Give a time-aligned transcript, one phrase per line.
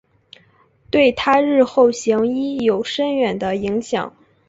[0.89, 4.11] 对她日后行医有深远的影响。